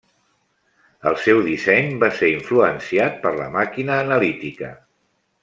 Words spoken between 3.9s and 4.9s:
Analítica.